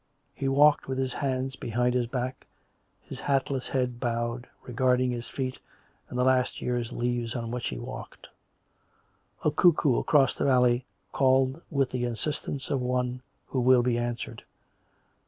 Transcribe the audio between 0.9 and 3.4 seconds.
his hands behind his back, his